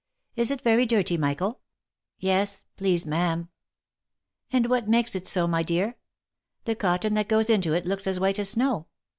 Is 0.35 0.49
it 0.49 0.61
very 0.63 0.87
dirty, 0.87 1.15
Michael 1.15 1.59
?"'* 2.05 2.09
Yes, 2.17 2.63
please 2.75 3.05
ma'am."" 3.05 3.49
And 4.51 4.65
what 4.65 4.89
makes 4.89 5.13
it 5.13 5.27
so, 5.27 5.45
my 5.45 5.61
dear? 5.61 5.95
The 6.65 6.73
cotton 6.75 7.13
that 7.13 7.29
goes 7.29 7.51
into 7.51 7.73
it 7.73 7.85
looks 7.85 8.07
as 8.07 8.19
white 8.19 8.39
as 8.39 8.49
snow. 8.49 8.87